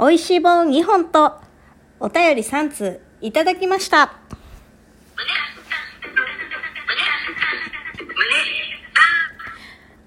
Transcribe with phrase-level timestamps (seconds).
[0.00, 1.34] 美味しい棒2本と
[2.00, 4.14] お便り3通いただきました。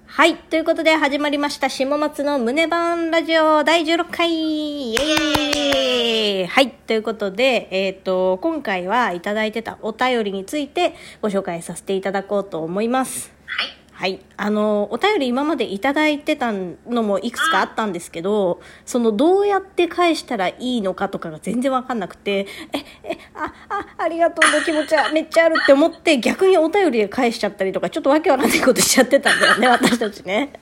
[0.04, 0.36] はい。
[0.36, 1.68] ということで始まりました。
[1.68, 6.72] 下松の胸版ラジオ第16回イエーイはい。
[6.72, 13.32] ということで、えっ、と、今回はいただいてたお便りについてご紹介させていただこうと思います。
[13.46, 13.83] はい。
[13.94, 14.20] はい。
[14.36, 30.34] あの、お便り今までいただいてたのもいくつかあったんですけど、そのどうやって返したらいいのかとかが全然わかんなくて、え、え、あ、あ、ありがとうの気持ちはめっちゃあるって思って逆にお便りで返しちゃったりとか、ちょっとわけわかんないことしちゃってたんだよね、 私たちね。
[30.34, 30.52] ね。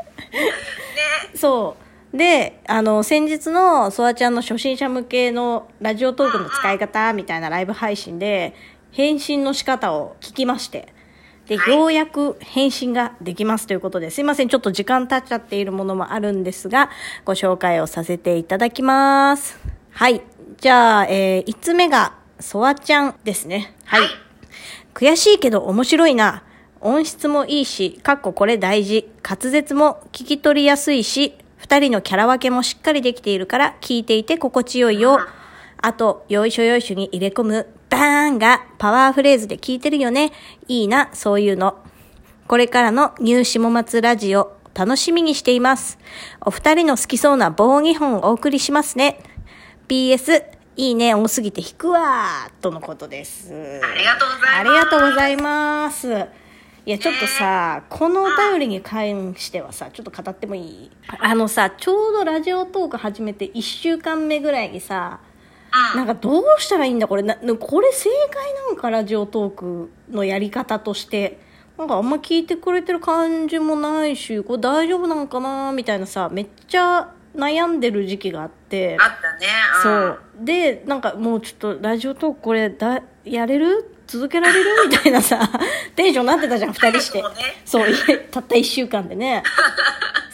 [1.34, 1.76] そ
[2.12, 2.16] う。
[2.16, 8.54] で、あの、先日のソワちゃんの初心者向けのラジオトークの使い方みたいなライブ配信で、
[8.90, 10.92] 返信の仕方を聞きまして、
[11.56, 16.90] で、はいようやく返信ができますということで、すいません、ちょっと時間経っちゃっているものもあるんですが、
[17.24, 19.58] ご紹介をさせていただきます。
[19.90, 20.22] はい。
[20.58, 23.74] じゃあ、えー、5つ目が、ソワちゃんですね。
[23.84, 24.10] はいはい
[24.94, 26.44] 悔しいけど面白いな。
[26.80, 29.08] 音質もいいし、かっここれ大事。
[29.22, 35.20] 滑舌も聞き取りやすいし、二人のキャラ分けもしっかりできているから聞いていて心地よいよ。
[35.82, 40.32] あと、よいしょよいしょに入れ込むバーンがパワーフレーズで聞いてるよね。
[40.68, 41.76] いいな、そういうの。
[42.46, 45.98] これからのニュー下松ラジオ、楽しみにしています。
[46.40, 49.18] お二人の好きそうな棒2本お送りしますね。
[49.88, 50.44] PS、
[50.76, 53.52] いいね、多すぎて引くわとのことです。
[53.52, 54.56] ありがとうございます。
[54.56, 56.26] ありがとうございます。
[56.84, 60.90] いや、ちょっとさ、このお便りに関してはさ、ちょっと語ってもいい？
[61.20, 65.31] あのさ、ちょうどラジオトーク始めて1週間目ぐらいにさ、うん。
[65.94, 71.38] なんかどうしたらいいんだこれな、これ正解なんかラジオトークのやり方として。
[71.78, 78.96] なんかあんま聞いてくれてる感じもないし、これ大丈夫なんかなみたいなさ、めっちゃ悩んでる時期があって。
[79.00, 79.46] あったね。
[79.82, 80.18] そう。
[80.38, 83.96] で、なんかもうちょっとラジオトークこれだ、やれる？
[84.06, 84.70] 続けられる？
[84.90, 85.48] みたいなさ、
[85.96, 87.62] テンションになってたじゃん、二人して早くもね。
[87.64, 87.86] そう、
[88.30, 89.42] たった一週間でね。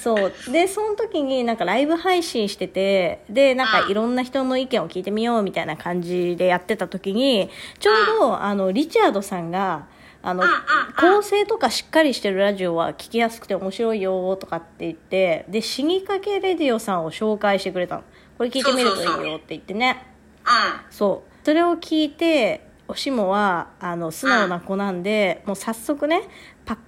[0.01, 0.33] そう。
[0.53, 9.87] で、その時になんかライブ配信してて、で、なんかいろんな人の意見を聞いてみようみたいな感じでやってた時に、ちょうど、あの、リチャードさんが、
[10.21, 10.43] あの
[10.99, 18.03] 構成とかしっかりしてるラジオは聞きやすくて面白いよとかって言って、で、死にかけレディオさんを紹介してくれたの。
[18.37, 20.07] これ聞いてみるといいよって言ってね。
[20.45, 20.93] うん。
[20.93, 21.45] そう。
[21.45, 26.23] それを聞いて、おしもは、あの、素直な子なんで、もう早速ね、
[26.65, 26.79] パッ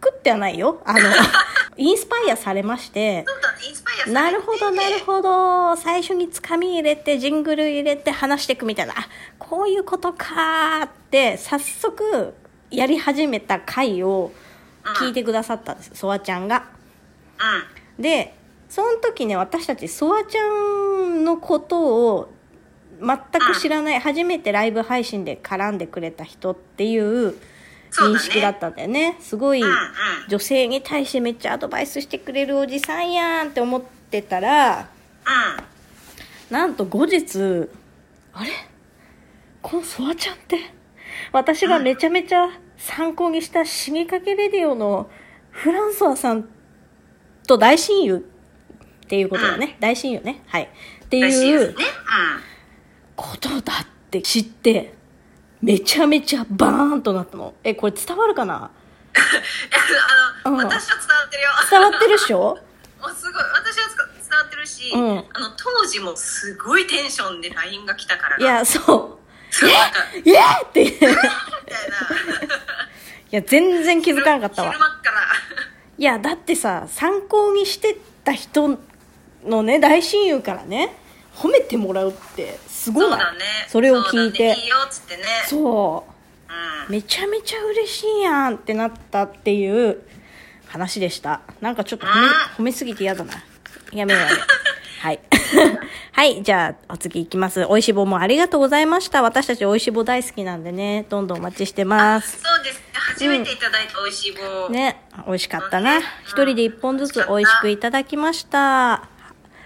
[0.00, 0.82] クってはないよ。
[0.84, 1.00] あの、
[1.76, 3.24] インスパイアされまして、ね。
[3.68, 5.76] インスパイアされてなるほど、なるほど。
[5.76, 8.92] 最初につかみ入れて、ジングル入れて話していくみたいな。
[8.92, 12.34] あ、こういうことかーって、早速、
[12.70, 14.32] やり始めた回を
[14.98, 15.90] 聞いてくださったんです。
[15.94, 16.64] ソワちゃんが。
[17.96, 18.02] うん。
[18.02, 18.34] で
[18.68, 22.32] その時ね私たちソワちゃんのことを
[23.00, 27.34] 全く知らない、初めてライブ配信で絡んでくれた人っていう
[28.00, 29.16] 認識だったんだよね。
[29.20, 29.76] すごいうんうん。
[30.28, 36.54] 女性に対してめっちゃアドバイスしてくれるおじさんやんって思ってたらうん。
[36.54, 37.68] なんと後日
[38.32, 38.50] あれ？
[39.60, 40.58] このソワちゃんって？
[41.32, 45.10] 私がめちゃめちゃ参考にした死にかけレディオの
[45.50, 46.48] フランソワさん
[47.46, 48.20] と大親友っ
[49.08, 50.42] ていうことだね、大親友ね。
[50.46, 50.70] はい。
[51.04, 51.74] っていう。
[53.14, 54.94] ことだって知って
[55.62, 58.70] めちゃめちゃバーンとなったのえこれ伝わるかな？
[60.44, 60.50] うん。
[60.50, 61.50] あの、うん私は伝わってるよ。
[61.70, 62.38] 伝わってるっしょ？
[63.00, 63.42] もうすごい。
[63.54, 63.88] 私は
[64.28, 68.36] 伝わってるし、うんあの、当時もすごいテンションで LINE が来たから。
[68.38, 69.18] い、やそう
[69.54, 69.74] すごい
[70.26, 70.38] え？
[70.38, 71.22] ーっていみたいな。
[73.30, 75.20] や全然気づかなかったわ昼間っから。
[75.98, 78.78] いやだってさ参考にしてた人
[79.44, 80.96] のね大親友からね
[81.34, 83.10] 褒めてもらうってすごい。
[83.10, 83.40] なそね。
[83.68, 84.38] それを聞いて。
[84.38, 84.60] そうだね。
[84.62, 85.22] いいよっつってね。
[85.46, 86.52] そう。
[86.52, 86.92] うん。
[86.92, 90.02] めちゃめちゃ嬉しいやんってなったっていう
[90.66, 91.42] 話でした。
[91.60, 92.32] なんかちょっと褒めうん。
[92.58, 93.34] 褒めすぎて嫌だな。
[93.92, 94.40] やめようやめよう。
[95.00, 95.20] はい。
[96.12, 97.64] はいじゃあお次いきます。
[97.66, 99.22] おいしぼもありがとうございました。
[99.22, 101.06] 私たちおいしぼ大好きなんでね。
[101.08, 102.42] どんどんお待ちしてます。
[102.42, 102.82] そうですね。
[102.94, 104.68] 初めていただいた美味しい棒。
[104.70, 105.98] ね、美味しかったな。
[105.98, 106.02] うん。
[106.24, 108.58] 一人で一本ずつ美味しくいただきました。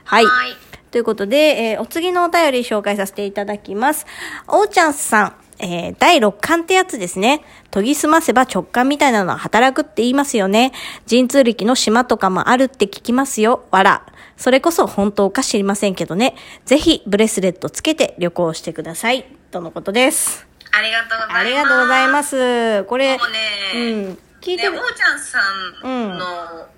[0.04, 0.24] はい。
[0.24, 4.06] はいということで、えーお次のお便り紹介させていただきます。
[4.48, 7.42] おーちゃんさん、えー第6巻ってやつですね。
[7.70, 10.72] 研ぎ澄ませば直感みたいなのは働くって言いますよね。
[11.08, 13.64] 神通力の島とかもあるって聞きますよ。
[13.70, 14.06] わら。
[14.36, 16.34] それこそ本当か知りませんけどね。
[16.66, 19.26] ぜひブレスレットつけて旅行してください。
[19.50, 20.46] とのことです。
[20.72, 21.36] ありがとうございます。
[21.38, 22.84] ありがとうございます。
[22.84, 23.18] これ、ね
[23.74, 24.18] うん。
[24.42, 24.78] 聞いてね、る。
[24.78, 25.38] おーちゃんさ
[25.88, 26.24] んの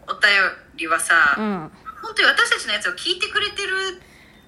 [0.06, 0.30] お便
[0.76, 1.70] りはさ、うん。
[2.08, 4.00] 本当に私たちのやつを聞いてくれてる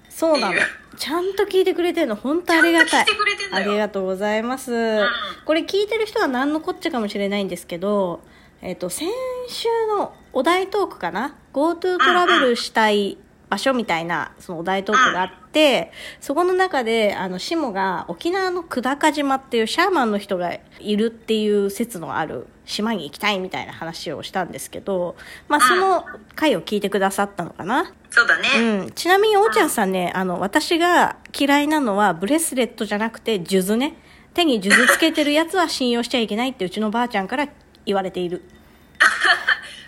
[0.09, 0.57] そうなの。
[0.97, 3.07] ちゃんと聞いてくれてるの、本当ありがたい
[3.53, 5.03] あよりがとうございます。
[5.45, 8.23] これ聞いてる人は何のこっちゃかもしれないんですけど、
[8.63, 9.09] えっ、と、先
[9.49, 13.19] 週のお題トークかな ?GoTo トラベルしたい
[13.51, 25.17] 場所みたいな、そのお題トークがあって、そこの中で、あの、シモが沖縄の久高島っていうシャーマンの人がいるっていう説のある島に行きたいみたいな話をしたんですけど、
[25.49, 26.07] まあ、その
[26.37, 27.93] 回を聞いてくださったのかな？
[28.11, 28.49] そうだね。
[28.57, 33.97] うん、ちなみにおーちゃんさんね、あの、私が嫌いなのはブレスレットじゃなくて数珠ね。
[34.33, 37.49] 手に数珠つけてるやつは信用しちゃいけないってうちのばあちゃんから
[37.85, 38.45] 言われている。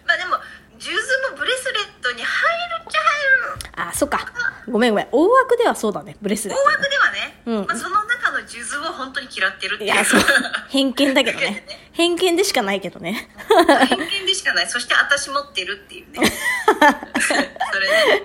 [0.04, 0.36] まあでも、
[0.80, 2.26] 数珠もブレスレットに入る
[2.82, 3.88] っちゃ入る。
[3.88, 4.32] あ、そっか。
[4.68, 5.08] ごめんごめん。
[5.12, 6.62] 大枠ではそうだね、ブレスレット。
[6.64, 9.92] 大枠ではね、うんまあ、その中の数珠を本当に嫌ってるっていう。
[9.92, 10.20] いや、そう。
[10.70, 11.66] 偏見だけどねね。
[11.92, 13.28] 偏見でしかないけどね。
[13.88, 14.66] 偏見でしかない。
[14.68, 16.32] そして私持ってるっていうね。
[17.72, 18.22] それね。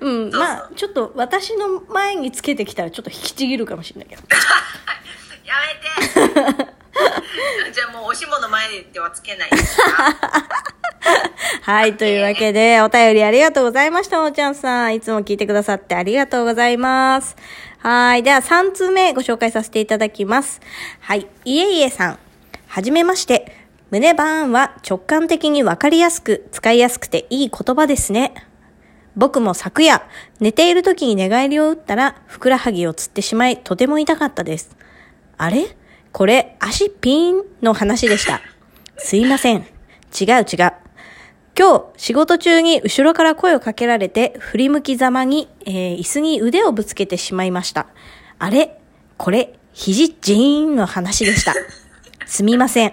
[0.00, 4.22] うん、そうそうまあ、ちょっと私の前につけてきたらちょっと引きちぎるかもしれないけど。
[5.44, 5.54] や
[6.16, 6.64] めて
[7.72, 9.84] じゃあもうおしもの前ではつけないですか？
[11.62, 14.94] はい、というわけで、お便りありがとうございました、おーちゃんさん。
[14.94, 17.36] いつも聞いてくださってありがとうございます。
[17.78, 20.60] はい、では3通目ご紹介させていただきます。
[21.00, 22.18] はい、いえいえさん。
[22.66, 23.56] はじめまして。
[23.90, 28.34] 胸バーンは直感的にわかりやすく、使いやすくていい言葉ですね。
[29.16, 30.02] 僕も昨夜、
[30.40, 34.76] 寝ている時に寝返りを打ったら、ふくらはぎをつってしまい、とても痛かったです。
[35.38, 35.74] あれ？
[36.12, 38.42] これ、足ピーンの話でした。
[38.98, 39.58] すいません。
[39.58, 39.66] 違う
[40.40, 40.72] 違う。
[41.58, 47.88] 今日、仕事中に後ろから声をかけられて、振り向きざまに、えー椅子に腕をぶつけてしまいました。
[48.38, 48.78] あれ？
[49.16, 51.54] これ、肘ジーンの話でした。
[52.26, 52.92] すみません。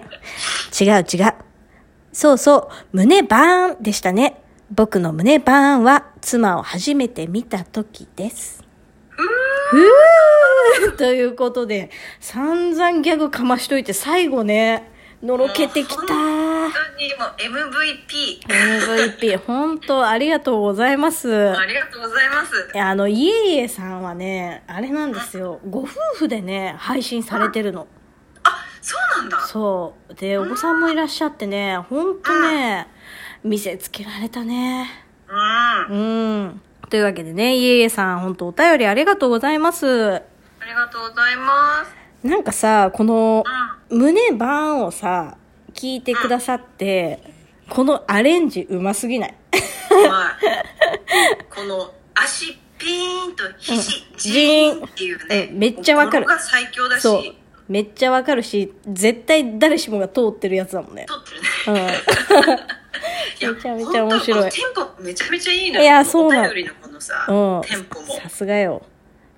[0.80, 1.34] 違う違う。
[2.12, 4.42] そうそう、胸バーンでしたね。
[4.72, 8.64] 僕の胸バーンは、妻を初めて見た時です。
[9.70, 14.90] ふー ということで、散々ギャグかましといて、最後ね、
[15.22, 16.45] のろけてきた。
[16.96, 17.34] 本当にもう
[17.68, 18.40] MVP。
[18.46, 21.28] MVP、本当ありがとうございます。
[21.54, 25.60] ありがとうございますあの、いえいえさんはね、あれなんですよ。
[25.68, 27.86] ご夫婦でね、配信されてるの。
[28.44, 29.40] あ、そうなんだ。
[29.46, 30.14] そう。
[30.14, 32.88] で、お子さんもいらっしゃってね、ほんとね、
[33.44, 34.88] 見せつけられたね。
[35.88, 35.98] うん。
[35.98, 36.62] うん。
[36.88, 39.86] というわけでね、いえいえさん、本当お便りありがとうございます。
[40.14, 40.22] あ
[40.64, 42.26] りがとうございます。
[42.26, 43.44] なんかさ、この、
[43.90, 45.36] う胸バーンをさ、
[45.76, 47.20] 聞いてくださって、
[47.68, 49.34] このアレンジうますぎないん。
[50.08, 50.38] まあ、
[51.54, 55.48] この足ピーンと肘、ジーンっていうね。
[55.52, 57.22] うんめっちゃわかるが最強だし、そう。
[57.68, 61.06] めっちゃわかるし、絶対誰しもが通ってるやつだもんね。
[61.06, 61.86] 撮ってるね。
[63.40, 63.52] うん。
[63.54, 67.60] めちゃめちゃ面白いテンポめちゃめちゃいいのいやそうなのお便りのこのさ、うん。
[67.62, 68.14] テンポも。
[68.14, 68.82] さすがよ。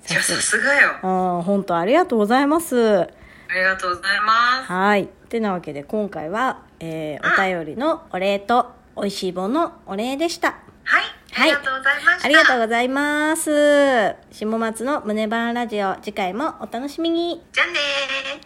[0.03, 0.91] さすがよ。
[1.03, 3.09] うん、本当ありがとうございます。
[3.51, 4.73] ありがとうございます。
[4.73, 5.09] はい。
[5.29, 10.59] てなわけで今回は、えー、お便りのお礼と、美味しい棒のお礼でした。
[10.85, 11.05] はい。
[11.37, 12.25] あはいりがとうございました。
[12.25, 14.17] ありがとうございます。
[14.33, 17.43] 下松の胸バーンラジオ、次回もお楽しみに。
[17.53, 18.39] じゃあねー。